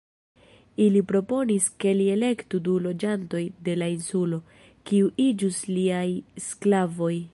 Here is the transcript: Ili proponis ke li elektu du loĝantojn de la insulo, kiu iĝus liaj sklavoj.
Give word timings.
Ili 0.85 1.01
proponis 1.09 1.67
ke 1.83 1.91
li 1.99 2.07
elektu 2.13 2.61
du 2.69 2.77
loĝantojn 2.85 3.51
de 3.67 3.75
la 3.83 3.91
insulo, 3.97 4.41
kiu 4.91 5.13
iĝus 5.27 5.61
liaj 5.77 6.07
sklavoj. 6.49 7.15